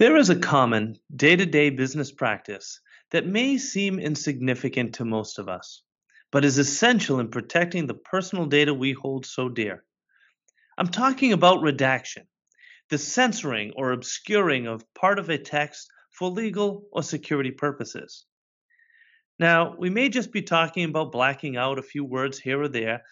There 0.00 0.16
is 0.16 0.30
a 0.30 0.40
common 0.40 0.96
day 1.14 1.36
to 1.36 1.44
day 1.44 1.68
business 1.68 2.10
practice 2.10 2.80
that 3.10 3.26
may 3.26 3.58
seem 3.58 3.98
insignificant 3.98 4.94
to 4.94 5.04
most 5.04 5.38
of 5.38 5.46
us, 5.46 5.82
but 6.32 6.42
is 6.42 6.56
essential 6.56 7.20
in 7.20 7.28
protecting 7.28 7.86
the 7.86 7.92
personal 7.92 8.46
data 8.46 8.72
we 8.72 8.94
hold 8.94 9.26
so 9.26 9.50
dear. 9.50 9.84
I'm 10.78 10.88
talking 10.88 11.34
about 11.34 11.60
redaction, 11.60 12.26
the 12.88 12.96
censoring 12.96 13.74
or 13.76 13.92
obscuring 13.92 14.66
of 14.66 14.86
part 14.94 15.18
of 15.18 15.28
a 15.28 15.36
text 15.36 15.90
for 16.12 16.30
legal 16.30 16.86
or 16.92 17.02
security 17.02 17.50
purposes. 17.50 18.24
Now, 19.38 19.76
we 19.78 19.90
may 19.90 20.08
just 20.08 20.32
be 20.32 20.40
talking 20.40 20.84
about 20.84 21.12
blacking 21.12 21.58
out 21.58 21.78
a 21.78 21.82
few 21.82 22.06
words 22.06 22.38
here 22.38 22.62
or 22.62 22.68
there 22.68 23.02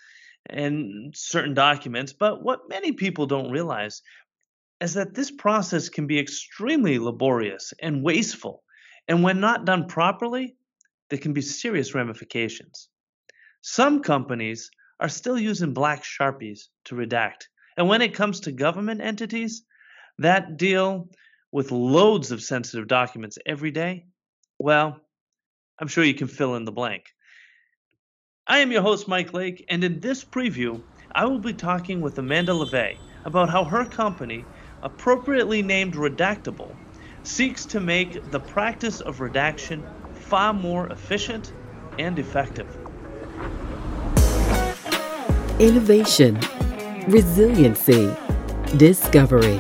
in 0.49 1.11
certain 1.15 1.53
documents, 1.53 2.15
but 2.15 2.43
what 2.43 2.71
many 2.71 2.93
people 2.93 3.27
don't 3.27 3.51
realize 3.51 4.01
is 4.81 4.95
that 4.95 5.15
this 5.15 5.31
process 5.31 5.89
can 5.89 6.07
be 6.07 6.19
extremely 6.19 6.99
laborious 6.99 7.73
and 7.81 8.03
wasteful, 8.03 8.63
and 9.09 9.23
when 9.23 9.41
not 9.41 9.65
done 9.65 9.87
properly, 9.87 10.57
there 11.11 11.19
can 11.19 11.33
be 11.33 11.41
serious 11.41 11.95
ramifications. 11.95 12.89
Some 13.63 14.03
companies 14.03 14.71
are 15.01 15.09
still 15.09 15.39
using 15.39 15.73
black 15.75 16.05
sharpies 16.05 16.69
to 16.85 16.95
redact, 16.95 17.49
and 17.77 17.89
when 17.89 18.03
it 18.03 18.15
comes 18.15 18.41
to 18.41 18.53
government 18.53 19.01
entities 19.01 19.63
that 20.19 20.57
deal 20.57 21.09
with 21.53 21.71
loads 21.71 22.31
of 22.31 22.43
sensitive 22.43 22.89
documents 22.89 23.39
every 23.47 23.71
day, 23.71 24.07
well, 24.59 25.01
I'm 25.81 25.89
sure 25.89 26.05
you 26.05 26.15
can 26.15 26.29
fill 26.29 26.57
in 26.57 26.65
the 26.65 26.73
blank. 26.73 27.05
I 28.47 28.59
am 28.59 28.73
your 28.73 28.83
host, 28.83 29.09
Mike 29.09 29.33
Lake, 29.33 29.65
and 29.69 29.85
in 29.85 30.01
this 30.01 30.25
preview, 30.25 30.83
I 31.15 31.27
will 31.27 31.39
be 31.39 31.53
talking 31.53 32.01
with 32.01 32.19
Amanda 32.19 32.53
LeVay 32.53 32.97
about 33.25 33.51
how 33.51 33.65
her 33.65 33.85
company 33.85 34.49
appropriately 34.83 35.63
named 35.63 35.95
Redactable, 35.95 36.75
seeks 37.23 37.65
to 37.67 37.81
make 37.81 38.31
the 38.31 38.41
practice 38.41 39.01
of 39.01 39.21
redaction 39.21 39.85
far 40.15 40.53
more 40.53 40.89
efficient 40.89 41.53
and 41.99 42.19
effective. 42.19 42.69
Innovation, 45.59 46.39
resiliency, 47.09 48.15
discovery. 48.77 49.59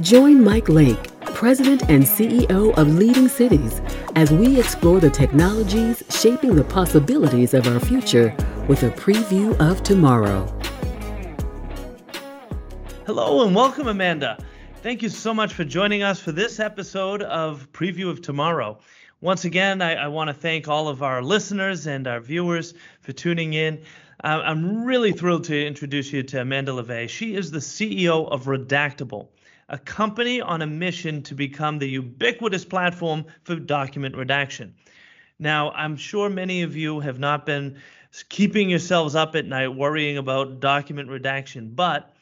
Join 0.00 0.42
Mike 0.42 0.68
Lake, 0.68 1.10
President 1.34 1.82
and 1.90 2.04
CEO 2.04 2.76
of 2.76 2.96
Leading 2.96 3.28
Cities, 3.28 3.82
as 4.14 4.30
we 4.30 4.58
explore 4.58 5.00
the 5.00 5.10
technologies 5.10 6.02
shaping 6.10 6.54
the 6.54 6.64
possibilities 6.64 7.54
of 7.54 7.66
our 7.66 7.80
future 7.80 8.34
with 8.68 8.82
a 8.82 8.90
preview 8.90 9.58
of 9.60 9.82
tomorrow. 9.82 10.59
Hello 13.12 13.44
and 13.44 13.56
welcome, 13.56 13.88
Amanda. 13.88 14.38
Thank 14.84 15.02
you 15.02 15.08
so 15.08 15.34
much 15.34 15.52
for 15.52 15.64
joining 15.64 16.04
us 16.04 16.20
for 16.20 16.30
this 16.30 16.60
episode 16.60 17.22
of 17.22 17.66
Preview 17.72 18.08
of 18.08 18.22
Tomorrow. 18.22 18.78
Once 19.20 19.44
again, 19.44 19.82
I, 19.82 19.94
I 19.94 20.06
want 20.06 20.28
to 20.28 20.34
thank 20.34 20.68
all 20.68 20.86
of 20.86 21.02
our 21.02 21.20
listeners 21.20 21.88
and 21.88 22.06
our 22.06 22.20
viewers 22.20 22.72
for 23.00 23.10
tuning 23.10 23.54
in. 23.54 23.82
Uh, 24.22 24.42
I'm 24.44 24.84
really 24.84 25.10
thrilled 25.10 25.42
to 25.46 25.66
introduce 25.66 26.12
you 26.12 26.22
to 26.22 26.42
Amanda 26.42 26.70
LeVay. 26.70 27.08
She 27.08 27.34
is 27.34 27.50
the 27.50 27.58
CEO 27.58 28.30
of 28.30 28.44
Redactable, 28.44 29.26
a 29.68 29.76
company 29.76 30.40
on 30.40 30.62
a 30.62 30.66
mission 30.68 31.20
to 31.24 31.34
become 31.34 31.80
the 31.80 31.88
ubiquitous 31.88 32.64
platform 32.64 33.24
for 33.42 33.56
document 33.56 34.16
redaction. 34.16 34.72
Now, 35.40 35.72
I'm 35.72 35.96
sure 35.96 36.30
many 36.30 36.62
of 36.62 36.76
you 36.76 37.00
have 37.00 37.18
not 37.18 37.44
been 37.44 37.76
keeping 38.28 38.70
yourselves 38.70 39.16
up 39.16 39.34
at 39.34 39.46
night 39.46 39.74
worrying 39.74 40.16
about 40.16 40.60
document 40.60 41.08
redaction, 41.08 41.72
but 41.74 42.14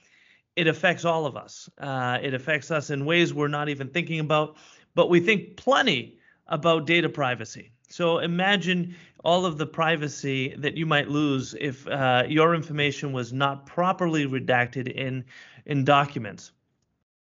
it 0.58 0.66
affects 0.66 1.04
all 1.04 1.24
of 1.24 1.36
us. 1.36 1.70
Uh, 1.78 2.18
it 2.20 2.34
affects 2.34 2.72
us 2.72 2.90
in 2.90 3.04
ways 3.04 3.32
we're 3.32 3.46
not 3.46 3.68
even 3.68 3.88
thinking 3.88 4.18
about, 4.18 4.56
but 4.96 5.08
we 5.08 5.20
think 5.20 5.56
plenty 5.56 6.18
about 6.48 6.84
data 6.84 7.08
privacy. 7.08 7.70
So 7.88 8.18
imagine 8.18 8.96
all 9.22 9.46
of 9.46 9.56
the 9.56 9.66
privacy 9.66 10.56
that 10.58 10.76
you 10.76 10.84
might 10.84 11.08
lose 11.08 11.54
if 11.60 11.86
uh, 11.86 12.24
your 12.28 12.56
information 12.56 13.12
was 13.12 13.32
not 13.32 13.66
properly 13.66 14.26
redacted 14.26 14.90
in 14.90 15.24
in 15.66 15.84
documents. 15.84 16.50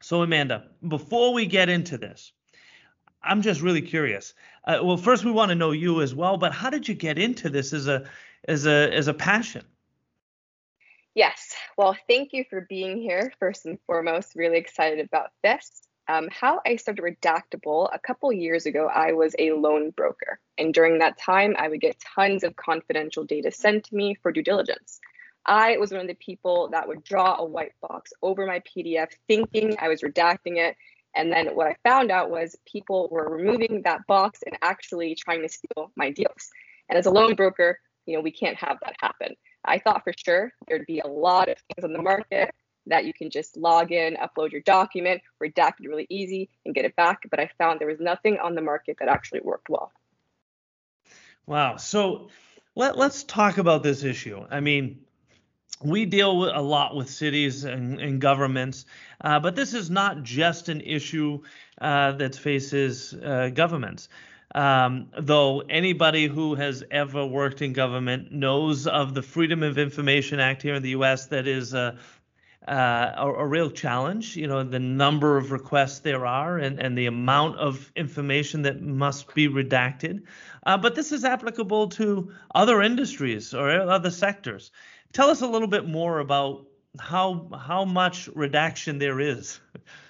So 0.02 0.22
Amanda, 0.22 0.70
before 0.88 1.34
we 1.34 1.46
get 1.46 1.68
into 1.68 1.98
this, 1.98 2.32
I'm 3.24 3.42
just 3.42 3.62
really 3.62 3.82
curious. 3.82 4.34
Uh, 4.64 4.80
well, 4.84 4.96
first 4.96 5.26
we 5.26 5.32
want 5.32 5.50
to 5.50 5.56
know 5.56 5.72
you 5.72 6.02
as 6.02 6.16
well, 6.16 6.38
but 6.38 6.54
how 6.54 6.70
did 6.70 6.88
you 6.88 6.96
get 6.96 7.20
into 7.20 7.50
this 7.50 7.74
as 7.74 7.88
a 7.88 8.06
as 8.48 8.66
a 8.66 8.94
as 8.94 9.10
a 9.10 9.14
passion? 9.14 9.66
Yes. 11.18 11.56
Well, 11.80 11.98
thank 12.08 12.32
you 12.32 12.46
for 12.48 12.68
being 12.70 13.02
here. 13.02 13.34
First 13.40 13.66
and 13.66 13.80
foremost, 13.88 14.36
really 14.36 14.60
excited 14.60 15.04
about 15.04 15.32
this. 15.42 15.82
Um, 16.08 16.30
how 16.30 16.62
I 16.64 16.76
started 16.76 17.04
Redactable 17.04 17.90
a 17.92 17.98
couple 17.98 18.32
years 18.32 18.68
ago, 18.68 18.88
I 18.88 19.14
was 19.14 19.34
a 19.40 19.54
loan 19.54 19.90
broker. 19.90 20.40
And 20.60 20.72
during 20.72 21.00
that 21.00 21.18
time, 21.18 21.56
I 21.58 21.70
would 21.70 21.82
get 21.82 22.00
tons 22.16 22.44
of 22.44 22.56
confidential 22.56 23.24
data 23.24 23.50
sent 23.50 23.86
to 23.86 23.96
me 23.96 24.14
for 24.22 24.32
due 24.32 24.44
diligence. 24.44 25.00
I 25.44 25.78
was 25.78 25.90
one 25.92 26.02
of 26.02 26.08
the 26.08 26.14
people 26.14 26.70
that 26.74 26.88
would 26.88 27.04
draw 27.04 27.38
a 27.40 27.46
white 27.46 27.74
box 27.82 28.14
over 28.22 28.46
my 28.46 28.60
PDF 28.60 29.10
thinking 29.28 29.76
I 29.80 29.88
was 29.88 30.04
redacting 30.04 30.58
it. 30.58 30.76
And 31.16 31.32
then 31.32 31.48
what 31.56 31.66
I 31.66 31.78
found 31.82 32.12
out 32.12 32.30
was 32.30 32.56
people 32.72 33.08
were 33.10 33.28
removing 33.28 33.82
that 33.86 34.06
box 34.06 34.44
and 34.46 34.56
actually 34.62 35.16
trying 35.16 35.42
to 35.42 35.50
steal 35.50 35.92
my 35.96 36.12
deals. 36.12 36.52
And 36.90 37.00
as 37.00 37.08
a 37.08 37.12
loan 37.12 37.34
broker, 37.34 37.80
you 38.06 38.16
know, 38.16 38.22
we 38.22 38.32
can't 38.32 38.58
have 38.58 38.78
that 38.84 38.98
happen. 39.00 39.36
I 39.68 39.80
thought 39.80 40.04
for 40.04 40.14
sure 40.18 40.54
there'd 40.68 40.88
be 40.88 41.00
a 41.00 41.08
lot 41.08 41.50
of 41.50 41.58
things 41.58 41.84
on 41.84 41.94
the 41.94 42.02
market 42.02 42.54
that 42.88 43.06
you 43.06 43.14
can 43.14 43.30
just 43.30 43.58
log 43.58 43.92
in, 43.92 44.16
upload 44.16 44.52
your 44.52 44.62
document, 44.62 45.22
redact 45.44 45.82
it 45.82 45.90
really 45.90 46.08
easy, 46.10 46.50
and 46.66 46.74
get 46.74 46.86
it 46.86 46.96
back. 46.96 47.28
But 47.30 47.40
I 47.40 47.50
found 47.58 47.80
there 47.80 47.88
was 47.88 48.00
nothing 48.00 48.38
on 48.38 48.56
the 48.56 48.62
market 48.62 48.98
that 49.00 49.10
actually 49.10 49.42
worked 49.42 49.70
well. 49.70 49.92
Wow. 51.46 51.76
So 51.78 52.30
let, 52.76 52.98
let's 52.98 53.24
talk 53.24 53.58
about 53.58 53.84
this 53.84 54.04
issue. 54.04 54.46
I 54.50 54.62
mean, 54.62 55.00
we 55.84 56.06
deal 56.06 56.38
with 56.40 56.52
a 56.54 56.62
lot 56.62 56.96
with 56.96 57.10
cities 57.10 57.64
and, 57.64 58.00
and 58.00 58.20
governments, 58.20 58.86
uh, 59.22 59.40
but 59.40 59.56
this 59.56 59.74
is 59.74 59.90
not 59.90 60.24
just 60.24 60.70
an 60.70 60.82
issue 60.82 61.42
uh, 61.80 62.14
that 62.14 62.36
faces 62.36 63.14
uh, 63.14 63.50
governments. 63.54 64.10
Um, 64.56 65.10
though 65.20 65.62
anybody 65.62 66.28
who 66.28 66.56
has 66.56 66.84
ever 66.90 67.26
worked 67.26 67.62
in 67.62 67.74
government 67.74 68.32
knows 68.32 68.88
of 68.88 69.14
the 69.14 69.22
Freedom 69.22 69.62
of 69.62 69.78
Information 69.78 70.40
Act 70.40 70.62
here 70.62 70.76
in 70.76 70.84
the 70.84 70.92
U.S. 70.92 71.28
that 71.28 71.48
is 71.48 71.74
a, 71.74 71.98
uh, 72.68 73.12
a, 73.18 73.28
a, 73.28 73.46
real 73.46 73.70
challenge. 73.70 74.36
You 74.36 74.48
know, 74.48 74.64
the 74.64 74.80
number 74.80 75.38
of 75.38 75.52
requests 75.52 76.00
there 76.00 76.26
are 76.26 76.58
and, 76.58 76.80
and 76.80 76.98
the 76.98 77.06
amount 77.08 77.58
of 77.58 77.92
information 77.96 78.62
that 78.64 78.82
must 78.82 79.34
be 79.34 79.48
redacted. 79.48 80.24
Uh, 80.66 80.78
but 80.78 80.96
this 80.96 81.12
is 81.12 81.26
applicable 81.26 81.90
to 81.90 82.32
other 82.56 82.82
industries 82.82 83.54
or 83.54 83.70
other 83.70 84.12
sectors. 84.12 84.72
Tell 85.14 85.30
us 85.30 85.42
a 85.42 85.48
little 85.48 85.68
bit 85.68 85.88
more 85.88 86.20
about 86.20 86.66
how 87.00 87.50
how 87.58 87.86
much 87.86 88.28
redaction 88.30 88.98
there 88.98 89.20
is. 89.20 89.60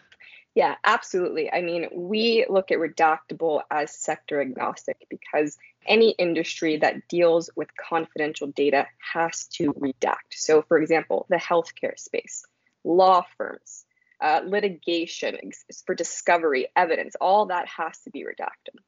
Yeah, 0.58 0.74
absolutely. 0.84 1.54
I 1.54 1.62
mean, 1.62 1.88
we 1.94 2.48
look 2.50 2.72
at 2.72 2.80
redactable 2.80 3.62
as 3.70 3.96
sector 3.96 4.42
agnostic 4.42 5.06
because 5.08 5.56
any 5.86 6.16
industry 6.18 6.78
that 6.78 7.08
deals 7.08 7.52
with 7.56 7.68
confidential 7.78 8.48
data 8.48 8.88
has 8.98 9.46
to 9.50 9.72
redact. 9.74 10.32
So, 10.32 10.64
for 10.64 10.80
example, 10.80 11.28
the 11.30 11.36
healthcare 11.36 12.00
space, 12.00 12.44
law 12.84 13.24
firms, 13.38 13.86
uh, 14.20 14.42
litigation 14.48 15.38
for 15.86 15.94
discovery, 15.94 16.70
evidence, 16.76 17.16
all 17.22 17.46
that 17.46 17.68
has 17.68 18.00
to 18.00 18.10
be 18.10 18.26
redacted. 18.26 18.80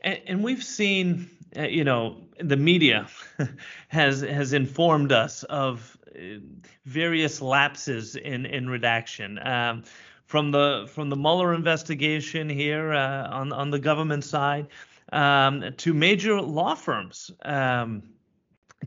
And, 0.00 0.20
and 0.28 0.44
we've 0.44 0.62
seen, 0.62 1.28
uh, 1.56 1.62
you 1.62 1.82
know, 1.82 2.18
the 2.38 2.56
media 2.56 3.08
has 3.88 4.20
has 4.20 4.52
informed 4.52 5.10
us 5.10 5.42
of 5.42 5.98
uh, 6.14 6.38
various 6.84 7.42
lapses 7.42 8.14
in 8.14 8.46
in 8.46 8.68
redaction. 8.68 9.40
Um, 9.44 9.82
from 10.30 10.52
the 10.52 10.88
from 10.94 11.10
the 11.10 11.16
Mueller 11.16 11.54
investigation 11.54 12.48
here 12.48 12.92
uh, 12.92 13.28
on 13.28 13.52
on 13.52 13.70
the 13.70 13.80
government 13.80 14.22
side 14.22 14.68
um, 15.12 15.74
to 15.78 15.92
major 15.92 16.40
law 16.40 16.76
firms. 16.76 17.32
Um, 17.44 18.04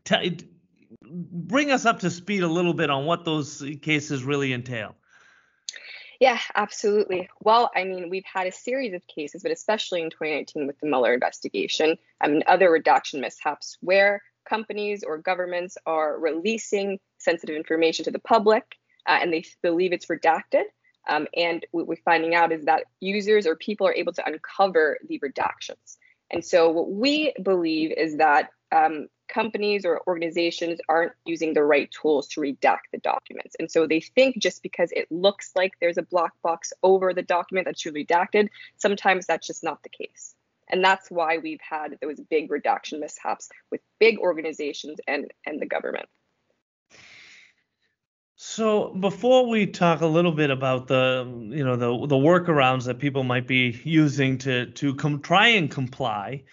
t- 0.06 0.38
bring 1.02 1.70
us 1.70 1.86
up 1.86 2.00
to 2.00 2.10
speed 2.10 2.44
a 2.44 2.48
little 2.48 2.74
bit 2.74 2.90
on 2.90 3.06
what 3.06 3.26
those 3.26 3.62
cases 3.82 4.24
really 4.24 4.54
entail. 4.54 4.96
Yeah, 6.22 6.40
absolutely. 6.56 7.28
Well, 7.42 7.70
I 7.76 7.84
mean, 7.84 8.10
we've 8.10 8.24
had 8.24 8.48
a 8.48 8.52
series 8.54 8.94
of 8.94 9.06
cases, 9.08 9.44
but 9.44 9.52
especially 9.52 10.02
in 10.02 10.12
2019 10.12 10.66
with 10.66 10.80
the 10.80 10.88
Mueller 10.88 11.14
investigation 11.14 11.98
and 12.22 12.42
other 12.44 12.72
redaction 12.72 13.20
mishaps 13.20 13.78
where 13.82 14.22
companies 14.48 15.04
or 15.04 15.18
governments 15.18 15.78
are 15.86 16.18
releasing 16.18 17.00
sensitive 17.18 17.58
information 17.58 18.06
to 18.06 18.12
the 18.12 18.20
public 18.20 18.64
uh, 19.06 19.20
and 19.22 19.34
they 19.34 19.44
believe 19.62 19.92
it's 19.92 20.06
redacted. 20.06 20.64
Um, 21.08 21.28
and 21.36 21.66
what 21.72 21.88
we're 21.88 21.96
finding 21.98 22.34
out 22.34 22.52
is 22.52 22.66
that 22.66 22.86
users 23.00 23.46
or 23.46 23.56
people 23.56 23.88
are 23.88 23.94
able 23.94 24.14
to 24.14 24.26
uncover 24.26 24.98
the 25.08 25.20
redactions. 25.20 25.98
And 26.32 26.44
so, 26.44 26.70
what 26.70 26.92
we 26.92 27.34
believe 27.44 27.92
is 27.92 28.18
that 28.18 28.52
um, 28.72 29.08
companies 29.28 29.86
or 29.86 30.02
organizations 30.08 30.80
aren't 30.90 31.14
using 31.26 31.54
the 31.54 31.64
right 31.64 31.90
tools 31.92 32.28
to 32.28 32.42
redact 32.42 32.90
the 32.92 33.00
documents. 33.00 33.56
And 33.60 33.70
so 33.72 33.88
they 33.88 34.00
think 34.00 34.38
just 34.38 34.62
because 34.64 34.92
it 34.92 35.12
looks 35.12 35.52
like 35.56 35.74
there's 35.80 35.98
a 35.98 36.04
black 36.04 36.32
box 36.44 36.74
over 36.84 37.14
the 37.14 37.22
document 37.22 37.66
that's 37.66 37.82
truly 37.82 38.06
redacted, 38.06 38.50
sometimes 38.78 39.26
that's 39.26 39.48
just 39.48 39.64
not 39.64 39.82
the 39.84 39.90
case. 39.90 40.36
And 40.70 40.84
that's 40.84 41.10
why 41.12 41.38
we've 41.38 41.62
had 41.62 41.98
those 42.02 42.20
big 42.30 42.52
redaction 42.52 43.00
mishaps 43.00 43.50
with 43.72 43.82
big 44.00 44.18
organizations 44.20 45.00
and, 45.08 45.32
and 45.46 45.62
the 45.62 45.66
government. 45.66 46.08
So 48.46 48.90
before 48.90 49.48
we 49.48 49.66
talk 49.66 50.02
a 50.02 50.06
little 50.06 50.34
bit 50.34 50.52
about 50.52 50.88
the 50.88 51.26
you 51.50 51.64
know 51.64 51.78
the 51.78 52.08
the 52.08 52.18
workarounds 52.18 52.86
that 52.86 53.00
people 53.00 53.24
might 53.24 53.48
be 53.48 53.80
using 53.86 54.38
to 54.40 54.66
to 54.66 54.96
try 55.20 55.48
and 55.48 55.72
comply, 55.72 56.44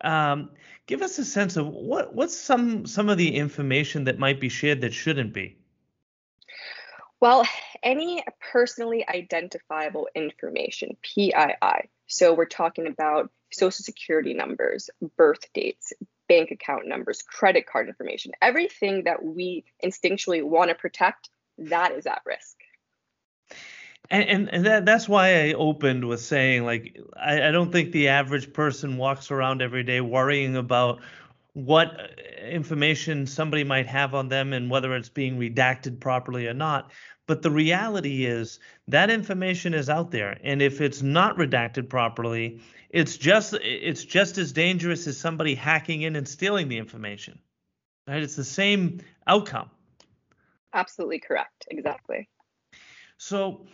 um, 0.00 0.50
give 0.86 1.02
us 1.02 1.18
a 1.18 1.24
sense 1.24 1.56
of 1.56 1.68
what 1.68 2.12
what's 2.16 2.36
some 2.36 2.84
some 2.84 3.08
of 3.08 3.16
the 3.16 3.36
information 3.36 4.04
that 4.04 4.18
might 4.18 4.40
be 4.40 4.48
shared 4.48 4.80
that 4.80 4.92
shouldn't 4.92 5.32
be. 5.32 5.56
Well, 7.20 7.46
any 7.80 8.24
personally 8.52 9.06
identifiable 9.08 10.08
information, 10.16 10.96
PII. 11.02 11.88
So 12.08 12.34
we're 12.34 12.46
talking 12.46 12.88
about 12.88 13.30
social 13.52 13.84
security 13.84 14.34
numbers, 14.34 14.90
birth 15.16 15.50
dates, 15.54 15.92
bank 16.28 16.50
account 16.50 16.88
numbers, 16.88 17.22
credit 17.22 17.66
card 17.68 17.86
information, 17.86 18.32
everything 18.42 19.04
that 19.04 19.24
we 19.24 19.64
instinctually 19.82 20.42
want 20.42 20.70
to 20.70 20.74
protect 20.74 21.30
that 21.58 21.92
is 21.92 22.06
at 22.06 22.22
risk. 22.24 22.56
And, 24.08 24.48
and, 24.48 24.66
that, 24.66 24.86
that's 24.86 25.08
why 25.08 25.46
I 25.46 25.52
opened 25.54 26.06
with 26.06 26.20
saying, 26.20 26.64
like, 26.64 26.96
I, 27.16 27.48
I 27.48 27.50
don't 27.50 27.72
think 27.72 27.90
the 27.90 28.08
average 28.08 28.52
person 28.52 28.98
walks 28.98 29.32
around 29.32 29.62
every 29.62 29.82
day 29.82 30.00
worrying 30.00 30.54
about 30.56 31.00
what 31.54 32.12
information 32.46 33.26
somebody 33.26 33.64
might 33.64 33.86
have 33.86 34.14
on 34.14 34.28
them 34.28 34.52
and 34.52 34.70
whether 34.70 34.94
it's 34.94 35.08
being 35.08 35.38
redacted 35.38 35.98
properly 35.98 36.46
or 36.46 36.54
not. 36.54 36.92
But 37.26 37.42
the 37.42 37.50
reality 37.50 38.24
is 38.24 38.60
that 38.86 39.10
information 39.10 39.74
is 39.74 39.90
out 39.90 40.12
there, 40.12 40.38
and 40.44 40.62
if 40.62 40.80
it's 40.80 41.02
not 41.02 41.36
redacted 41.36 41.88
properly, 41.88 42.60
it's 42.90 43.16
just 43.16 43.54
it's 43.54 44.04
just 44.04 44.38
as 44.38 44.52
dangerous 44.52 45.08
as 45.08 45.18
somebody 45.18 45.54
hacking 45.56 46.02
in 46.02 46.14
and 46.14 46.28
stealing 46.28 46.68
the 46.68 46.78
information. 46.78 47.40
Right? 48.06 48.22
It's 48.22 48.36
the 48.36 48.44
same 48.44 49.00
outcome. 49.26 49.70
Absolutely 50.76 51.18
correct. 51.18 51.66
Exactly. 51.70 52.28
So, 53.16 53.66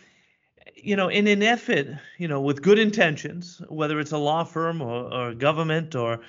you 0.75 0.95
know, 0.95 1.09
in 1.09 1.27
an 1.27 1.43
effort, 1.43 1.87
you 2.17 2.29
know, 2.29 2.39
with 2.39 2.61
good 2.61 2.79
intentions, 2.79 3.61
whether 3.67 3.99
it's 3.99 4.13
a 4.13 4.17
law 4.17 4.45
firm 4.45 4.81
or, 4.81 5.13
or 5.13 5.33
government 5.33 5.95
or 5.95 6.21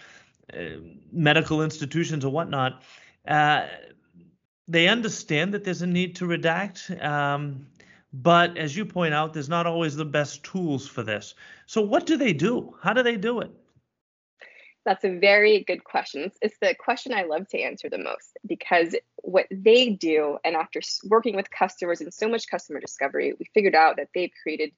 uh, 0.52 0.58
medical 1.12 1.62
institutions 1.62 2.24
or 2.24 2.32
whatnot, 2.32 2.82
uh, 3.28 3.68
they 4.66 4.88
understand 4.88 5.54
that 5.54 5.62
there's 5.62 5.82
a 5.82 5.86
need 5.86 6.16
to 6.16 6.24
redact. 6.24 7.02
Um, 7.02 7.66
but 8.12 8.58
as 8.58 8.76
you 8.76 8.84
point 8.84 9.14
out, 9.14 9.32
there's 9.32 9.48
not 9.48 9.66
always 9.66 9.94
the 9.94 10.04
best 10.04 10.42
tools 10.42 10.88
for 10.88 11.04
this. 11.04 11.34
So, 11.66 11.80
what 11.82 12.04
do 12.04 12.16
they 12.16 12.32
do? 12.32 12.74
How 12.82 12.92
do 12.92 13.02
they 13.04 13.16
do 13.16 13.40
it? 13.40 13.52
That's 14.84 15.04
a 15.04 15.19
very 15.19 15.64
good 15.64 15.82
question. 15.82 16.31
It's 16.42 16.58
the 16.60 16.75
question 16.78 17.14
I 17.14 17.22
love 17.22 17.48
to 17.48 17.60
answer 17.60 17.88
the 17.88 17.98
most 17.98 18.36
because 18.46 18.94
what 19.22 19.46
they 19.50 19.90
do, 19.90 20.36
and 20.44 20.54
after 20.56 20.81
working 21.04 21.36
with 21.36 21.50
customers 21.50 22.02
and 22.02 22.12
so 22.12 22.28
much 22.28 22.50
customer 22.50 22.81
discovery, 22.81 23.32
we 23.38 23.46
figured 23.54 23.75
out 23.75 23.96
that 23.96 24.08
they've 24.14 24.31
created 24.42 24.72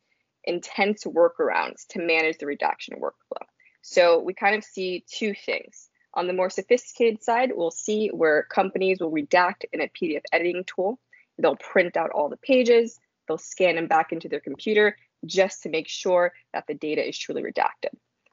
intense 0.44 1.04
workarounds 1.04 1.86
to 1.88 1.98
manage 1.98 2.38
the 2.38 2.46
redaction 2.46 3.00
workflow. 3.00 3.44
So 3.82 4.20
we 4.20 4.32
kind 4.32 4.54
of 4.54 4.62
see 4.62 5.04
two 5.10 5.34
things. 5.34 5.88
On 6.14 6.28
the 6.28 6.32
more 6.32 6.50
sophisticated 6.50 7.22
side, 7.22 7.50
we'll 7.54 7.72
see 7.72 8.08
where 8.08 8.44
companies 8.44 8.98
will 9.00 9.12
redact 9.12 9.64
in 9.72 9.80
a 9.80 9.88
PDF 9.88 10.22
editing 10.32 10.64
tool. 10.66 11.00
They'll 11.38 11.56
print 11.56 11.96
out 11.96 12.10
all 12.10 12.28
the 12.28 12.38
pages, 12.38 12.98
they'll 13.26 13.38
scan 13.38 13.74
them 13.74 13.88
back 13.88 14.12
into 14.12 14.28
their 14.28 14.40
computer 14.40 14.96
just 15.26 15.64
to 15.64 15.68
make 15.68 15.88
sure 15.88 16.32
that 16.52 16.64
the 16.68 16.74
data 16.74 17.06
is 17.06 17.18
truly 17.18 17.42
redacted. 17.42 17.90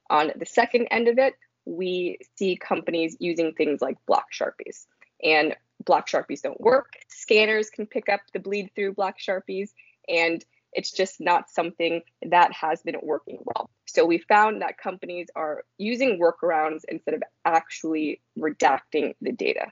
On 0.10 0.32
the 0.38 0.46
second 0.46 0.88
end 0.92 1.08
of 1.08 1.18
it, 1.18 1.34
we 1.66 2.20
see 2.38 2.56
companies 2.56 3.18
using 3.20 3.54
things 3.54 3.82
like 3.82 3.98
block 4.06 4.26
sharpies. 4.32 4.86
And 5.24 5.56
block 5.86 6.08
sharpies 6.08 6.42
don't 6.42 6.60
work. 6.60 6.94
Scanners 7.08 7.70
can 7.70 7.86
pick 7.86 8.10
up 8.10 8.22
the 8.34 8.40
bleed 8.40 8.72
through 8.76 8.94
block 8.94 9.16
sharpies, 9.20 9.70
and 10.08 10.44
it's 10.74 10.92
just 10.92 11.22
not 11.22 11.50
something 11.50 12.02
that 12.30 12.52
has 12.54 12.82
been 12.82 12.98
working 13.02 13.40
well. 13.46 13.70
So 13.86 14.06
we 14.06 14.18
found 14.18 14.62
that 14.62 14.78
companies 14.78 15.28
are 15.36 15.64
using 15.78 16.20
workarounds 16.20 16.82
instead 16.88 17.14
of 17.14 17.24
actually 17.46 18.22
redacting 18.38 19.14
the 19.22 19.32
data. 19.32 19.68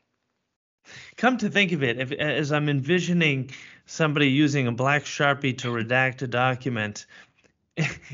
Come 1.17 1.37
to 1.37 1.49
think 1.49 1.71
of 1.71 1.83
it, 1.83 1.99
if, 1.99 2.11
as 2.11 2.51
I'm 2.51 2.69
envisioning 2.69 3.51
somebody 3.85 4.29
using 4.29 4.67
a 4.67 4.71
black 4.71 5.03
sharpie 5.03 5.57
to 5.59 5.67
redact 5.67 6.21
a 6.21 6.27
document, 6.27 7.05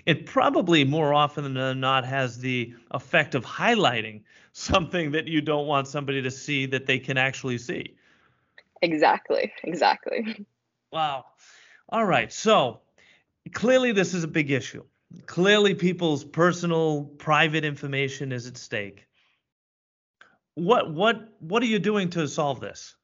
it 0.05 0.25
probably 0.25 0.83
more 0.83 1.13
often 1.13 1.53
than 1.53 1.79
not 1.79 2.05
has 2.05 2.37
the 2.39 2.73
effect 2.91 3.35
of 3.35 3.45
highlighting 3.45 4.23
something 4.53 5.11
that 5.11 5.27
you 5.27 5.41
don't 5.41 5.67
want 5.67 5.87
somebody 5.87 6.21
to 6.21 6.31
see 6.31 6.65
that 6.67 6.85
they 6.85 6.99
can 6.99 7.17
actually 7.17 7.57
see. 7.57 7.95
Exactly. 8.81 9.51
Exactly. 9.63 10.45
Wow. 10.91 11.25
All 11.89 12.05
right. 12.05 12.31
So 12.31 12.81
clearly, 13.53 13.91
this 13.91 14.13
is 14.13 14.23
a 14.23 14.27
big 14.27 14.51
issue. 14.51 14.83
Clearly, 15.25 15.73
people's 15.73 16.23
personal, 16.23 17.05
private 17.17 17.63
information 17.63 18.31
is 18.31 18.47
at 18.47 18.57
stake. 18.57 19.07
What 20.55 20.93
what 20.93 21.33
what 21.39 21.63
are 21.63 21.67
you 21.67 21.79
doing 21.79 22.09
to 22.11 22.27
solve 22.27 22.59
this? 22.59 22.95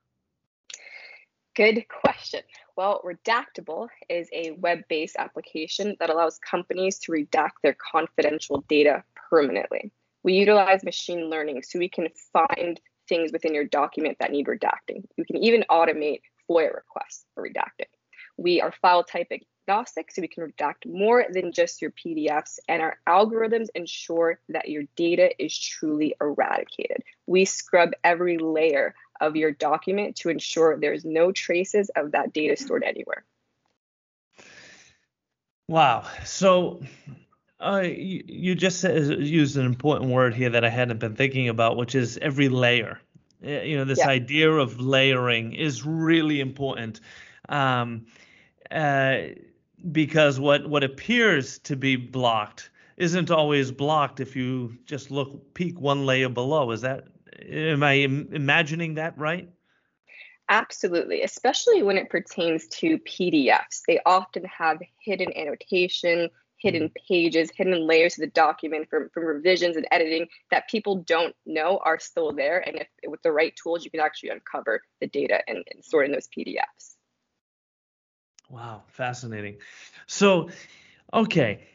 Good 1.55 1.85
question. 1.87 2.41
Well, 2.75 3.01
Redactable 3.05 3.89
is 4.09 4.27
a 4.33 4.51
web 4.51 4.79
based 4.89 5.15
application 5.19 5.95
that 5.99 6.09
allows 6.09 6.39
companies 6.39 6.97
to 6.99 7.11
redact 7.11 7.61
their 7.61 7.75
confidential 7.75 8.63
data 8.67 9.03
permanently. 9.29 9.91
We 10.23 10.33
utilize 10.33 10.83
machine 10.83 11.29
learning 11.29 11.63
so 11.63 11.77
we 11.77 11.89
can 11.89 12.07
find 12.31 12.79
things 13.07 13.31
within 13.31 13.53
your 13.53 13.65
document 13.65 14.17
that 14.19 14.31
need 14.31 14.47
redacting. 14.47 15.03
You 15.17 15.25
can 15.25 15.37
even 15.37 15.65
automate 15.69 16.21
FOIA 16.49 16.73
requests 16.73 17.25
for 17.35 17.47
redacting. 17.47 17.89
We 18.37 18.61
are 18.61 18.73
file 18.81 19.03
type 19.03 19.31
agnostic, 19.31 20.11
so 20.11 20.21
we 20.21 20.27
can 20.27 20.49
redact 20.49 20.85
more 20.87 21.25
than 21.29 21.51
just 21.51 21.81
your 21.81 21.91
PDFs, 21.91 22.57
and 22.67 22.81
our 22.81 22.97
algorithms 23.07 23.67
ensure 23.75 24.39
that 24.49 24.69
your 24.69 24.83
data 24.95 25.31
is 25.43 25.57
truly 25.57 26.15
eradicated. 26.19 27.03
We 27.27 27.45
scrub 27.45 27.91
every 28.03 28.37
layer 28.39 28.95
of 29.21 29.35
your 29.35 29.51
document 29.51 30.15
to 30.17 30.29
ensure 30.29 30.79
there's 30.79 31.05
no 31.05 31.31
traces 31.31 31.89
of 31.95 32.11
that 32.11 32.33
data 32.33 32.55
stored 32.55 32.83
anywhere. 32.83 33.23
Wow. 35.67 36.07
So 36.25 36.81
uh, 37.59 37.83
you, 37.83 38.23
you, 38.27 38.55
just 38.55 38.83
used 38.83 39.57
an 39.57 39.65
important 39.65 40.11
word 40.11 40.33
here 40.33 40.49
that 40.49 40.65
I 40.65 40.69
hadn't 40.69 40.99
been 40.99 41.15
thinking 41.15 41.47
about, 41.47 41.77
which 41.77 41.95
is 41.95 42.17
every 42.21 42.49
layer. 42.49 42.99
You 43.41 43.77
know, 43.77 43.85
this 43.85 43.99
yeah. 43.99 44.09
idea 44.09 44.51
of 44.51 44.79
layering 44.79 45.53
is 45.53 45.85
really 45.85 46.39
important. 46.39 47.01
Um, 47.49 48.05
uh, 48.71 49.17
because 49.91 50.39
what 50.39 50.67
what 50.67 50.83
appears 50.83 51.59
to 51.59 51.75
be 51.75 51.95
blocked 51.95 52.69
isn't 52.95 53.31
always 53.31 53.71
blocked 53.71 54.19
if 54.19 54.35
you 54.35 54.77
just 54.85 55.11
look 55.11 55.53
peek 55.53 55.79
one 55.79 56.05
layer 56.05 56.29
below. 56.29 56.71
Is 56.71 56.81
that 56.81 57.07
am 57.49 57.83
I 57.83 57.93
imagining 57.93 58.95
that 58.95 59.17
right? 59.17 59.49
Absolutely, 60.49 61.21
especially 61.21 61.83
when 61.83 61.97
it 61.97 62.09
pertains 62.09 62.67
to 62.67 62.97
PDFs. 62.99 63.81
They 63.87 63.99
often 64.05 64.43
have 64.45 64.79
hidden 64.99 65.35
annotation, 65.35 66.29
hidden 66.57 66.83
mm-hmm. 66.83 67.13
pages, 67.13 67.49
hidden 67.55 67.85
layers 67.87 68.17
of 68.17 68.21
the 68.21 68.27
document 68.27 68.89
from, 68.89 69.09
from 69.13 69.25
revisions 69.25 69.77
and 69.77 69.87
editing 69.91 70.27
that 70.51 70.69
people 70.69 70.97
don't 70.97 71.35
know 71.45 71.79
are 71.83 71.99
still 71.99 72.33
there. 72.33 72.59
And 72.59 72.77
if 72.77 72.87
with 73.07 73.21
the 73.21 73.31
right 73.31 73.53
tools, 73.61 73.85
you 73.85 73.91
can 73.91 73.99
actually 73.99 74.29
uncover 74.29 74.81
the 74.99 75.07
data 75.07 75.41
and, 75.47 75.63
and 75.73 75.83
sort 75.83 76.05
in 76.05 76.11
those 76.11 76.27
PDFs. 76.27 76.95
Wow, 78.49 78.83
fascinating. 78.87 79.57
So, 80.07 80.49
okay, 81.13 81.67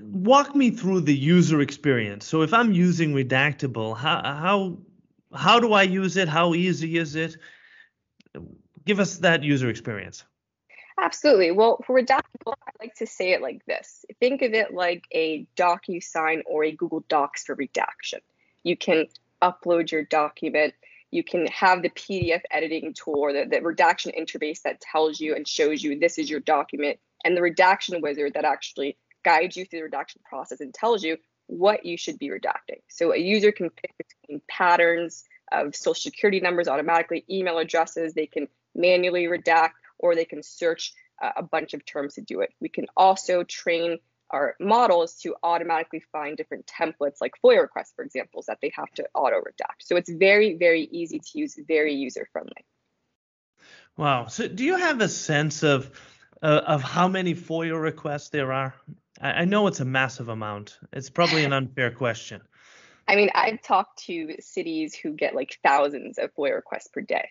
walk 0.00 0.54
me 0.54 0.70
through 0.70 1.00
the 1.02 1.14
user 1.14 1.60
experience. 1.60 2.26
So 2.26 2.42
if 2.42 2.52
I'm 2.52 2.72
using 2.72 3.12
Redactable, 3.12 3.96
how 3.96 4.22
how 4.22 4.78
how 5.34 5.60
do 5.60 5.72
I 5.72 5.82
use 5.82 6.16
it? 6.16 6.28
How 6.28 6.54
easy 6.54 6.98
is 6.98 7.14
it? 7.14 7.36
Give 8.84 9.00
us 9.00 9.18
that 9.18 9.42
user 9.42 9.68
experience. 9.68 10.24
Absolutely. 10.98 11.50
Well, 11.50 11.80
for 11.86 12.00
Redactable, 12.00 12.54
I 12.66 12.72
like 12.78 12.94
to 12.96 13.06
say 13.06 13.32
it 13.32 13.40
like 13.40 13.64
this. 13.66 14.04
Think 14.18 14.42
of 14.42 14.52
it 14.52 14.74
like 14.74 15.04
a 15.12 15.46
DocuSign 15.56 16.42
or 16.46 16.64
a 16.64 16.72
Google 16.72 17.04
Docs 17.08 17.44
for 17.44 17.54
redaction. 17.54 18.20
You 18.64 18.76
can 18.76 19.06
upload 19.40 19.90
your 19.90 20.04
document. 20.04 20.74
You 21.10 21.24
can 21.24 21.46
have 21.46 21.82
the 21.82 21.90
PDF 21.90 22.42
editing 22.50 22.92
tool 22.92 23.16
or 23.16 23.32
the, 23.32 23.46
the 23.46 23.60
redaction 23.62 24.12
interface 24.18 24.62
that 24.62 24.80
tells 24.80 25.20
you 25.20 25.34
and 25.34 25.48
shows 25.48 25.82
you 25.82 25.98
this 25.98 26.18
is 26.18 26.28
your 26.28 26.40
document, 26.40 26.98
and 27.24 27.36
the 27.36 27.42
redaction 27.42 28.00
wizard 28.00 28.34
that 28.34 28.44
actually 28.44 28.96
guides 29.24 29.56
you 29.56 29.64
through 29.64 29.80
the 29.80 29.84
redaction 29.84 30.20
process 30.24 30.60
and 30.60 30.72
tells 30.72 31.02
you 31.02 31.16
what 31.46 31.84
you 31.84 31.96
should 31.96 32.18
be 32.18 32.28
redacting. 32.28 32.80
So 32.88 33.12
a 33.12 33.16
user 33.16 33.52
can 33.52 33.70
pick 33.70 33.92
between 33.96 34.40
patterns 34.48 35.24
of 35.50 35.74
social 35.74 36.00
security 36.00 36.40
numbers 36.40 36.68
automatically, 36.68 37.24
email 37.28 37.58
addresses, 37.58 38.14
they 38.14 38.26
can 38.26 38.46
manually 38.74 39.24
redact, 39.24 39.72
or 39.98 40.14
they 40.14 40.24
can 40.24 40.42
search 40.42 40.92
uh, 41.20 41.32
a 41.36 41.42
bunch 41.42 41.74
of 41.74 41.84
terms 41.84 42.14
to 42.14 42.20
do 42.20 42.40
it. 42.40 42.50
We 42.60 42.68
can 42.68 42.86
also 42.96 43.42
train 43.42 43.98
our 44.30 44.54
models 44.60 45.16
to 45.22 45.34
automatically 45.42 46.04
find 46.12 46.36
different 46.36 46.66
templates 46.66 47.16
like 47.20 47.32
FOIA 47.44 47.62
requests, 47.62 47.92
for 47.96 48.04
example, 48.04 48.44
that 48.46 48.58
they 48.62 48.72
have 48.76 48.90
to 48.92 49.04
auto 49.12 49.40
redact. 49.40 49.80
So 49.80 49.96
it's 49.96 50.08
very, 50.10 50.54
very 50.54 50.82
easy 50.82 51.18
to 51.18 51.38
use, 51.38 51.58
very 51.66 51.94
user 51.94 52.28
friendly. 52.32 52.64
Wow. 53.96 54.26
So 54.26 54.46
do 54.46 54.64
you 54.64 54.76
have 54.76 55.00
a 55.00 55.08
sense 55.08 55.62
of 55.62 55.90
uh, 56.42 56.62
of 56.66 56.82
how 56.82 57.06
many 57.06 57.34
FOIA 57.34 57.80
requests 57.80 58.30
there 58.30 58.52
are? 58.52 58.74
I, 59.20 59.30
I 59.30 59.44
know 59.44 59.66
it's 59.66 59.80
a 59.80 59.84
massive 59.84 60.28
amount. 60.28 60.78
It's 60.92 61.10
probably 61.10 61.44
an 61.44 61.52
unfair 61.52 61.90
question. 61.90 62.42
I 63.08 63.16
mean, 63.16 63.30
I've 63.34 63.60
talked 63.62 64.04
to 64.04 64.36
cities 64.40 64.94
who 64.94 65.12
get 65.12 65.34
like 65.34 65.58
thousands 65.64 66.18
of 66.18 66.34
FOIA 66.34 66.54
requests 66.54 66.88
per 66.88 67.00
day, 67.00 67.30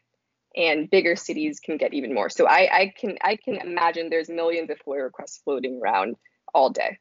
and 0.56 0.90
bigger 0.90 1.16
cities 1.16 1.60
can 1.60 1.78
get 1.78 1.94
even 1.94 2.14
more. 2.14 2.30
So 2.30 2.48
I, 2.48 2.70
I 2.72 2.94
can 2.98 3.18
I 3.22 3.38
can 3.38 3.56
imagine 3.56 4.10
there's 4.10 4.30
millions 4.30 4.70
of 4.70 4.78
FOIA 4.86 5.04
requests 5.04 5.40
floating 5.44 5.80
around 5.82 6.18
all 6.54 6.70
day. 6.70 6.98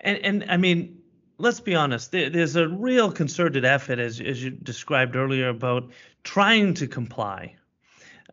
And 0.00 0.18
and 0.18 0.44
I 0.48 0.56
mean, 0.56 1.02
let's 1.36 1.60
be 1.60 1.74
honest. 1.74 2.12
There, 2.12 2.30
there's 2.30 2.56
a 2.56 2.66
real 2.66 3.12
concerted 3.12 3.64
effort, 3.64 3.98
as 3.98 4.20
as 4.20 4.42
you 4.42 4.50
described 4.50 5.14
earlier, 5.14 5.48
about 5.48 5.90
trying 6.22 6.74
to 6.74 6.86
comply. 6.86 7.56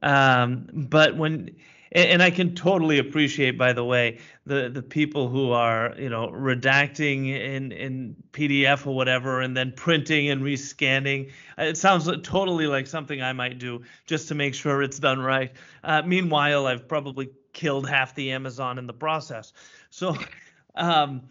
Um, 0.02 0.68
but 0.72 1.18
when 1.18 1.56
and, 1.94 2.24
I 2.24 2.32
can 2.32 2.56
totally 2.56 3.00
appreciate, 3.00 3.58
by 3.58 3.74
the 3.74 3.84
way, 3.84 4.20
the 4.46 4.70
the 4.70 4.82
people 4.82 5.28
who 5.28 5.52
are 5.52 5.94
you 5.98 6.10
know 6.10 6.30
redacting 6.30 7.28
in 7.28 7.72
in 7.72 8.16
PDF 8.32 8.88
or 8.88 8.96
whatever, 8.96 9.42
and 9.42 9.56
then 9.58 9.74
printing 9.76 10.30
and 10.30 10.42
rescanning. 10.42 11.32
It 11.58 11.78
sounds 11.78 12.10
totally 12.24 12.68
like 12.68 12.88
something 12.88 13.22
I 13.22 13.34
might 13.34 13.60
do 13.60 13.82
just 14.06 14.30
to 14.30 14.36
make 14.36 14.54
sure 14.54 14.82
it's 14.82 15.00
done 15.00 15.20
right. 15.20 15.52
Uh, 15.84 16.02
meanwhile, 16.06 16.66
I've 16.66 16.88
probably 16.88 17.30
killed 17.54 17.90
half 17.90 18.16
the 18.16 18.32
Amazon 18.32 18.78
in 18.78 18.88
the 18.88 18.94
process. 18.94 19.52
So, 19.90 20.16
um, 20.76 21.24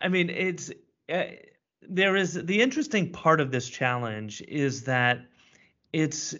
I 0.00 0.08
mean, 0.08 0.30
it's 0.30 0.70
uh, 1.12 1.24
there 1.82 2.16
is 2.16 2.34
the 2.34 2.60
interesting 2.62 3.12
part 3.12 3.40
of 3.40 3.50
this 3.50 3.68
challenge 3.68 4.42
is 4.48 4.84
that 4.84 5.26
it's 5.92 6.34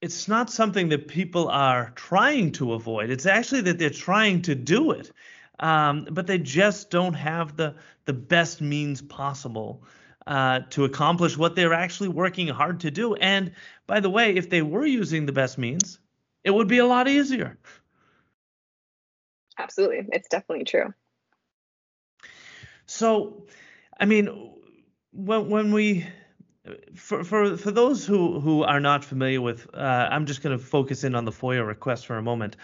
it's 0.00 0.28
not 0.28 0.50
something 0.50 0.88
that 0.90 1.08
people 1.08 1.48
are 1.48 1.92
trying 1.94 2.52
to 2.52 2.74
avoid. 2.74 3.10
It's 3.10 3.26
actually 3.26 3.62
that 3.62 3.78
they're 3.78 3.90
trying 3.90 4.42
to 4.42 4.54
do 4.54 4.92
it, 4.92 5.10
um, 5.58 6.06
but 6.10 6.26
they 6.26 6.38
just 6.38 6.90
don't 6.90 7.14
have 7.14 7.56
the 7.56 7.74
the 8.04 8.12
best 8.12 8.60
means 8.60 9.02
possible 9.02 9.82
uh, 10.26 10.60
to 10.70 10.84
accomplish 10.84 11.36
what 11.36 11.56
they're 11.56 11.74
actually 11.74 12.08
working 12.08 12.48
hard 12.48 12.80
to 12.80 12.90
do. 12.90 13.14
And 13.14 13.52
by 13.86 14.00
the 14.00 14.10
way, 14.10 14.36
if 14.36 14.50
they 14.50 14.62
were 14.62 14.86
using 14.86 15.26
the 15.26 15.32
best 15.32 15.58
means, 15.58 15.98
it 16.44 16.50
would 16.50 16.68
be 16.68 16.78
a 16.78 16.86
lot 16.86 17.08
easier. 17.08 17.58
Absolutely, 19.58 20.06
it's 20.12 20.28
definitely 20.28 20.64
true. 20.64 20.94
So, 22.86 23.46
I 23.98 24.04
mean, 24.04 24.54
when 25.12 25.48
when 25.48 25.72
we 25.72 26.06
for 26.94 27.24
for 27.24 27.56
for 27.56 27.70
those 27.70 28.06
who 28.06 28.40
who 28.40 28.62
are 28.62 28.80
not 28.80 29.04
familiar 29.04 29.40
with, 29.40 29.66
uh, 29.74 30.08
I'm 30.10 30.26
just 30.26 30.42
going 30.42 30.56
to 30.56 30.62
focus 30.62 31.04
in 31.04 31.14
on 31.14 31.24
the 31.24 31.32
FOIA 31.32 31.66
request 31.66 32.06
for 32.06 32.16
a 32.16 32.22
moment. 32.22 32.56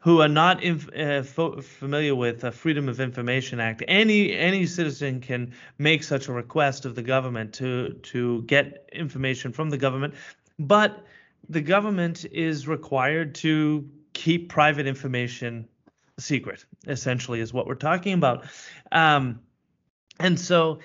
Who 0.00 0.20
are 0.20 0.28
not 0.28 0.62
inf- 0.64 0.92
uh, 0.96 1.22
fo- 1.22 1.60
familiar 1.60 2.16
with 2.16 2.40
the 2.40 2.50
Freedom 2.50 2.88
of 2.88 2.98
Information 2.98 3.60
Act? 3.60 3.84
Any 3.86 4.32
any 4.32 4.66
citizen 4.66 5.20
can 5.20 5.52
make 5.78 6.02
such 6.02 6.28
a 6.28 6.32
request 6.32 6.84
of 6.84 6.94
the 6.94 7.02
government 7.02 7.52
to 7.54 7.94
to 8.02 8.42
get 8.42 8.88
information 8.92 9.52
from 9.52 9.70
the 9.70 9.78
government, 9.78 10.14
but 10.58 11.04
the 11.48 11.60
government 11.60 12.24
is 12.32 12.66
required 12.66 13.34
to 13.36 13.88
keep 14.12 14.48
private 14.48 14.86
information 14.86 15.68
secret. 16.18 16.64
Essentially, 16.88 17.40
is 17.40 17.52
what 17.52 17.66
we're 17.66 17.74
talking 17.74 18.14
about, 18.14 18.46
um, 18.90 19.40
and 20.18 20.38
so 20.38 20.80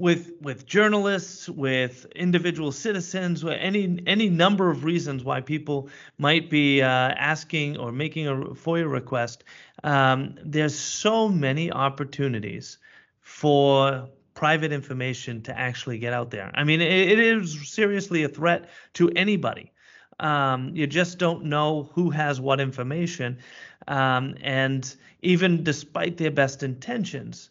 with 0.00 0.32
with 0.40 0.64
journalists, 0.64 1.48
with 1.48 2.06
individual 2.16 2.72
citizens, 2.72 3.44
with 3.44 3.58
any 3.60 4.02
any 4.06 4.30
number 4.30 4.70
of 4.70 4.82
reasons 4.82 5.22
why 5.22 5.42
people 5.42 5.88
might 6.16 6.48
be 6.48 6.80
uh, 6.80 6.86
asking 6.86 7.76
or 7.76 7.92
making 7.92 8.26
a 8.26 8.34
FOIA 8.34 8.90
request. 8.90 9.44
Um, 9.84 10.36
there's 10.42 10.76
so 10.76 11.28
many 11.28 11.70
opportunities 11.70 12.78
for 13.20 14.08
private 14.32 14.72
information 14.72 15.42
to 15.42 15.58
actually 15.58 15.98
get 15.98 16.14
out 16.14 16.30
there. 16.30 16.50
I 16.54 16.64
mean, 16.64 16.80
it, 16.80 17.10
it 17.10 17.18
is 17.18 17.68
seriously 17.68 18.24
a 18.24 18.28
threat 18.28 18.70
to 18.94 19.10
anybody. 19.10 19.70
Um, 20.18 20.74
you 20.74 20.86
just 20.86 21.18
don't 21.18 21.44
know 21.44 21.90
who 21.94 22.08
has 22.10 22.40
what 22.40 22.58
information, 22.58 23.38
um, 23.86 24.34
and 24.40 24.94
even 25.22 25.62
despite 25.62 26.16
their 26.16 26.30
best 26.30 26.62
intentions, 26.62 27.50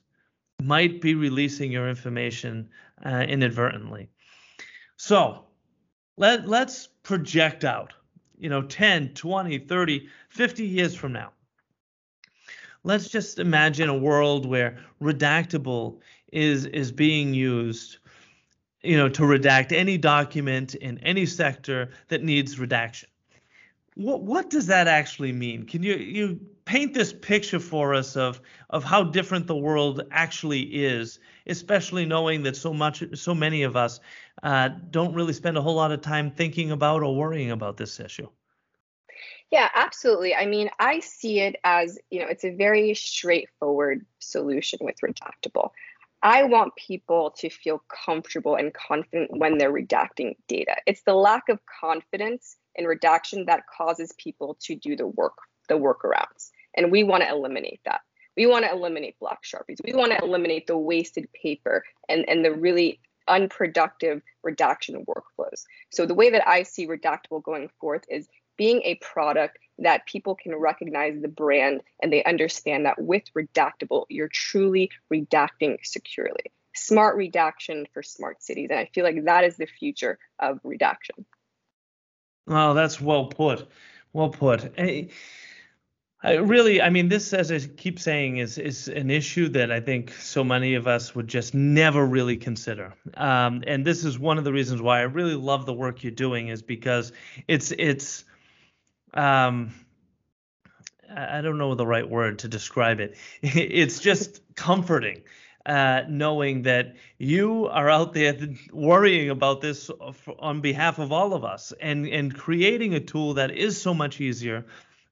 might 0.61 1.01
be 1.01 1.15
releasing 1.15 1.71
your 1.71 1.89
information 1.89 2.69
uh, 3.05 3.25
inadvertently. 3.27 4.09
So 4.97 5.45
let, 6.17 6.47
let's 6.47 6.87
project 7.03 7.63
out, 7.63 7.93
you 8.37 8.49
know, 8.49 8.61
10, 8.61 9.13
20, 9.13 9.59
30, 9.59 10.07
50 10.29 10.65
years 10.65 10.95
from 10.95 11.13
now. 11.13 11.31
Let's 12.83 13.09
just 13.09 13.39
imagine 13.39 13.89
a 13.89 13.97
world 13.97 14.45
where 14.45 14.79
redactable 15.01 15.99
is 16.31 16.65
is 16.65 16.91
being 16.91 17.33
used, 17.33 17.97
you 18.81 18.95
know, 18.95 19.09
to 19.09 19.23
redact 19.23 19.71
any 19.71 19.97
document 19.97 20.75
in 20.75 20.97
any 20.99 21.25
sector 21.25 21.89
that 22.07 22.23
needs 22.23 22.57
redaction. 22.57 23.09
What 23.95 24.21
what 24.21 24.49
does 24.49 24.67
that 24.67 24.87
actually 24.87 25.33
mean? 25.33 25.65
Can 25.65 25.83
you 25.83 25.95
you 25.95 26.39
paint 26.69 26.93
this 26.93 27.11
picture 27.11 27.59
for 27.59 27.95
us 27.95 28.15
of 28.15 28.39
of 28.69 28.83
how 28.83 29.03
different 29.03 29.47
the 29.47 29.55
world 29.55 30.03
actually 30.11 30.61
is, 30.61 31.19
especially 31.47 32.05
knowing 32.05 32.43
that 32.43 32.55
so 32.55 32.71
much 32.71 33.03
so 33.15 33.33
many 33.33 33.63
of 33.63 33.75
us 33.75 33.99
uh, 34.43 34.69
don't 34.91 35.15
really 35.15 35.33
spend 35.33 35.57
a 35.57 35.61
whole 35.61 35.73
lot 35.73 35.91
of 35.91 35.99
time 36.01 36.29
thinking 36.29 36.69
about 36.69 37.01
or 37.01 37.15
worrying 37.15 37.49
about 37.49 37.77
this 37.77 37.99
issue. 37.99 38.29
Yeah, 39.49 39.67
absolutely. 39.73 40.35
I 40.35 40.45
mean, 40.45 40.69
I 40.79 40.99
see 40.99 41.39
it 41.39 41.55
as, 41.63 41.97
you 42.11 42.19
know, 42.19 42.27
it's 42.27 42.45
a 42.45 42.55
very 42.55 42.93
straightforward 42.93 44.05
solution 44.19 44.77
with 44.83 44.97
redactable. 45.03 45.71
I 46.21 46.43
want 46.43 46.75
people 46.75 47.31
to 47.39 47.49
feel 47.49 47.81
comfortable 48.05 48.53
and 48.53 48.71
confident 48.75 49.31
when 49.31 49.57
they're 49.57 49.73
redacting 49.73 50.35
data. 50.47 50.75
It's 50.85 51.01
the 51.01 51.15
lack 51.15 51.49
of 51.49 51.59
confidence 51.81 52.57
in 52.75 52.85
redaction 52.85 53.45
that 53.47 53.63
causes 53.75 54.13
people 54.19 54.55
to 54.65 54.75
do 54.75 54.95
the 54.95 55.07
work, 55.07 55.37
the 55.67 55.79
workarounds. 55.79 56.51
And 56.75 56.91
we 56.91 57.03
want 57.03 57.23
to 57.23 57.29
eliminate 57.29 57.81
that. 57.85 58.01
We 58.37 58.45
want 58.45 58.65
to 58.65 58.71
eliminate 58.71 59.19
black 59.19 59.43
sharpies. 59.43 59.77
We 59.83 59.93
want 59.93 60.11
to 60.11 60.23
eliminate 60.23 60.67
the 60.67 60.77
wasted 60.77 61.27
paper 61.33 61.83
and, 62.07 62.27
and 62.29 62.45
the 62.45 62.53
really 62.53 62.99
unproductive 63.27 64.21
redaction 64.43 65.05
workflows. 65.05 65.63
So 65.91 66.05
the 66.05 66.13
way 66.13 66.29
that 66.29 66.47
I 66.47 66.63
see 66.63 66.87
redactable 66.87 67.43
going 67.43 67.69
forth 67.79 68.03
is 68.09 68.27
being 68.57 68.81
a 68.83 68.95
product 68.95 69.57
that 69.77 70.05
people 70.05 70.35
can 70.35 70.55
recognize 70.55 71.21
the 71.21 71.27
brand 71.29 71.81
and 72.01 72.11
they 72.11 72.23
understand 72.25 72.85
that 72.85 73.01
with 73.01 73.23
redactable, 73.37 74.05
you're 74.09 74.27
truly 74.27 74.91
redacting 75.13 75.77
securely. 75.83 76.51
Smart 76.75 77.15
redaction 77.15 77.87
for 77.93 78.03
smart 78.03 78.43
cities. 78.43 78.67
And 78.69 78.79
I 78.79 78.89
feel 78.93 79.05
like 79.05 79.23
that 79.25 79.45
is 79.45 79.57
the 79.57 79.65
future 79.65 80.19
of 80.39 80.59
redaction. 80.63 81.25
Oh, 82.47 82.73
that's 82.73 82.99
well 82.99 83.27
put. 83.27 83.69
Well 84.11 84.29
put. 84.29 84.73
I, 84.77 85.09
I 86.21 86.33
really, 86.33 86.81
I 86.81 86.89
mean, 86.89 87.07
this, 87.07 87.31
as 87.33 87.49
I 87.49 87.59
keep 87.59 87.97
saying, 87.97 88.37
is 88.37 88.57
is 88.57 88.89
an 88.89 89.09
issue 89.09 89.47
that 89.49 89.71
I 89.71 89.79
think 89.79 90.11
so 90.11 90.43
many 90.43 90.75
of 90.75 90.85
us 90.85 91.15
would 91.15 91.27
just 91.27 91.53
never 91.53 92.05
really 92.05 92.35
consider. 92.35 92.93
Um, 93.15 93.63
and 93.65 93.85
this 93.85 94.03
is 94.03 94.19
one 94.19 94.37
of 94.37 94.43
the 94.43 94.51
reasons 94.51 94.81
why 94.81 94.99
I 94.99 95.03
really 95.03 95.35
love 95.35 95.65
the 95.65 95.73
work 95.73 96.03
you're 96.03 96.11
doing, 96.11 96.49
is 96.49 96.61
because 96.61 97.13
it's 97.47 97.71
it's 97.71 98.25
um, 99.13 99.73
I 101.09 101.39
don't 101.39 101.57
know 101.57 101.73
the 101.75 101.87
right 101.87 102.07
word 102.07 102.39
to 102.39 102.47
describe 102.47 102.99
it. 102.99 103.15
It's 103.41 103.99
just 103.99 104.41
comforting 104.55 105.21
uh, 105.65 106.03
knowing 106.07 106.63
that 106.63 106.95
you 107.17 107.67
are 107.67 107.89
out 107.89 108.13
there 108.13 108.35
worrying 108.71 109.29
about 109.29 109.61
this 109.61 109.91
on 110.39 110.61
behalf 110.61 110.99
of 110.99 111.11
all 111.11 111.33
of 111.33 111.43
us 111.43 111.73
and, 111.79 112.07
and 112.07 112.33
creating 112.33 112.95
a 112.95 112.99
tool 112.99 113.35
that 113.35 113.51
is 113.51 113.79
so 113.79 113.93
much 113.93 114.19
easier, 114.19 114.65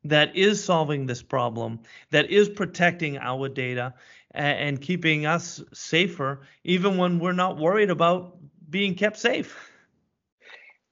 that 0.03 0.35
is 0.35 0.63
solving 0.63 1.05
this 1.05 1.21
problem, 1.21 1.79
that 2.11 2.29
is 2.29 2.49
protecting 2.49 3.17
our 3.17 3.49
data 3.49 3.93
and, 4.31 4.59
and 4.59 4.81
keeping 4.81 5.25
us 5.25 5.63
safer, 5.73 6.41
even 6.63 6.97
when 6.97 7.19
we're 7.19 7.33
not 7.33 7.57
worried 7.57 7.89
about 7.89 8.37
being 8.69 8.95
kept 8.95 9.17
safe. 9.17 9.71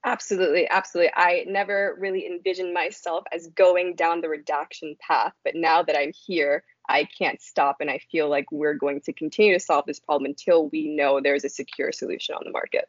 Absolutely, 0.04 0.68
absolutely. 0.70 1.12
I 1.16 1.44
never 1.48 1.96
really 1.98 2.26
envisioned 2.26 2.72
myself 2.72 3.24
as 3.32 3.48
going 3.48 3.96
down 3.96 4.20
the 4.20 4.28
redaction 4.28 4.96
path, 5.00 5.32
but 5.42 5.56
now 5.56 5.82
that 5.82 5.98
I'm 5.98 6.12
here, 6.26 6.62
I 6.88 7.08
can't 7.18 7.42
stop. 7.42 7.78
And 7.80 7.90
I 7.90 7.98
feel 8.12 8.28
like 8.28 8.52
we're 8.52 8.74
going 8.74 9.00
to 9.02 9.12
continue 9.12 9.54
to 9.54 9.58
solve 9.58 9.84
this 9.84 9.98
problem 9.98 10.26
until 10.26 10.68
we 10.68 10.94
know 10.94 11.20
there's 11.20 11.44
a 11.44 11.48
secure 11.48 11.90
solution 11.90 12.36
on 12.36 12.42
the 12.44 12.52
market. 12.52 12.88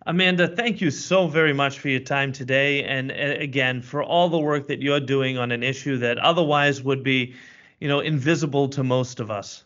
Amanda, 0.08 0.48
thank 0.48 0.80
you 0.80 0.90
so 0.90 1.28
very 1.28 1.52
much 1.52 1.80
for 1.80 1.90
your 1.90 2.00
time 2.00 2.32
today. 2.32 2.82
And 2.82 3.12
uh, 3.12 3.14
again, 3.14 3.82
for 3.82 4.02
all 4.02 4.30
the 4.30 4.38
work 4.38 4.66
that 4.68 4.80
you're 4.80 5.00
doing 5.00 5.36
on 5.36 5.52
an 5.52 5.62
issue 5.62 5.98
that 5.98 6.16
otherwise 6.16 6.82
would 6.82 7.02
be, 7.02 7.34
you 7.78 7.88
know, 7.88 8.00
invisible 8.00 8.70
to 8.70 8.82
most 8.82 9.20
of 9.20 9.30
us. 9.30 9.64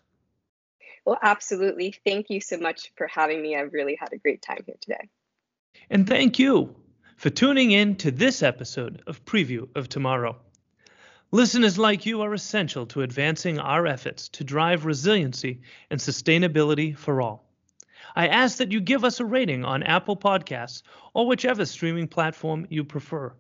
Well, 1.04 1.16
absolutely. 1.22 1.94
Thank 2.04 2.28
you 2.28 2.40
so 2.40 2.58
much 2.58 2.90
for 2.96 3.06
having 3.06 3.40
me. 3.40 3.54
I've 3.54 3.72
really 3.72 3.96
had 3.98 4.12
a 4.12 4.18
great 4.18 4.42
time 4.42 4.64
here 4.66 4.74
today. 4.80 5.08
And 5.90 6.08
thank 6.08 6.40
you 6.40 6.74
for 7.16 7.30
tuning 7.30 7.70
in 7.70 7.94
to 7.96 8.10
this 8.10 8.42
episode 8.42 9.00
of 9.06 9.24
Preview 9.24 9.68
of 9.76 9.88
Tomorrow. 9.88 10.36
Listeners 11.30 11.78
like 11.78 12.04
you 12.04 12.20
are 12.20 12.34
essential 12.34 12.84
to 12.86 13.02
advancing 13.02 13.60
our 13.60 13.86
efforts 13.86 14.28
to 14.30 14.42
drive 14.42 14.86
resiliency 14.86 15.60
and 15.88 16.00
sustainability 16.00 16.96
for 16.96 17.22
all. 17.22 17.51
I 18.14 18.28
ask 18.28 18.58
that 18.58 18.72
you 18.72 18.80
give 18.80 19.04
us 19.04 19.20
a 19.20 19.24
rating 19.24 19.64
on 19.64 19.82
Apple 19.82 20.16
Podcasts 20.16 20.82
or 21.14 21.26
whichever 21.26 21.64
streaming 21.64 22.08
platform 22.08 22.66
you 22.68 22.84
prefer. 22.84 23.32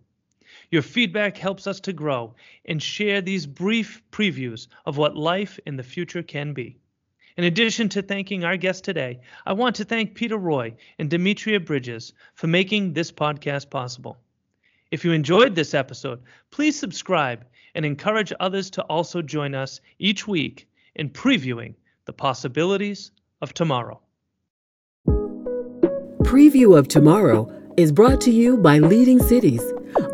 Your 0.70 0.82
feedback 0.82 1.36
helps 1.36 1.66
us 1.66 1.80
to 1.80 1.92
grow 1.92 2.34
and 2.64 2.82
share 2.82 3.20
these 3.20 3.46
brief 3.46 4.02
previews 4.10 4.68
of 4.86 4.96
what 4.96 5.16
life 5.16 5.58
in 5.66 5.76
the 5.76 5.82
future 5.82 6.22
can 6.22 6.52
be. 6.54 6.78
In 7.36 7.44
addition 7.44 7.88
to 7.90 8.02
thanking 8.02 8.44
our 8.44 8.56
guest 8.56 8.84
today, 8.84 9.20
I 9.46 9.54
want 9.54 9.76
to 9.76 9.84
thank 9.84 10.14
Peter 10.14 10.36
Roy 10.36 10.74
and 10.98 11.08
Demetria 11.08 11.60
Bridges 11.60 12.12
for 12.34 12.46
making 12.46 12.92
this 12.92 13.10
podcast 13.12 13.70
possible. 13.70 14.18
If 14.90 15.04
you 15.04 15.12
enjoyed 15.12 15.54
this 15.54 15.72
episode, 15.72 16.22
please 16.50 16.78
subscribe 16.78 17.46
and 17.74 17.86
encourage 17.86 18.32
others 18.40 18.70
to 18.70 18.82
also 18.84 19.22
join 19.22 19.54
us 19.54 19.80
each 19.98 20.28
week 20.28 20.68
in 20.94 21.08
previewing 21.08 21.74
the 22.04 22.12
possibilities 22.12 23.10
of 23.40 23.54
tomorrow. 23.54 24.00
Preview 26.32 26.78
of 26.78 26.88
Tomorrow 26.88 27.46
is 27.76 27.92
brought 27.92 28.18
to 28.22 28.30
you 28.30 28.56
by 28.56 28.78
Leading 28.78 29.18
Cities, 29.18 29.62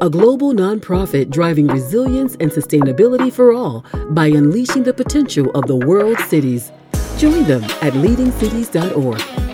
a 0.01 0.11
global 0.11 0.53
nonprofit 0.53 1.31
driving 1.31 1.69
resilience 1.69 2.37
and 2.41 2.51
sustainability 2.51 3.33
for 3.33 3.53
all 3.53 3.85
by 4.11 4.27
unleashing 4.27 4.83
the 4.83 4.93
potential 4.93 5.49
of 5.53 5.69
the 5.69 5.77
world's 5.77 6.25
cities. 6.25 6.73
Join 7.19 7.45
them 7.45 7.63
at 7.63 7.93
leadingcities.org. 7.93 9.48